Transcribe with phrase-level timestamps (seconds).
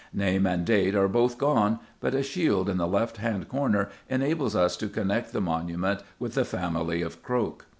[0.15, 4.55] Name and date are both gone, but a shield in the left hand corner enables
[4.55, 7.67] us to connect the monument with the family of Croke.